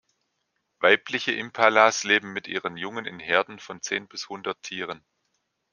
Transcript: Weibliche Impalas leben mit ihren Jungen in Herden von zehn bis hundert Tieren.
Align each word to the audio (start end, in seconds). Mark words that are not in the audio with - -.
Weibliche 0.79 1.31
Impalas 1.31 2.03
leben 2.03 2.33
mit 2.33 2.47
ihren 2.47 2.75
Jungen 2.75 3.05
in 3.05 3.19
Herden 3.19 3.59
von 3.59 3.83
zehn 3.83 4.07
bis 4.07 4.29
hundert 4.29 4.63
Tieren. 4.63 5.05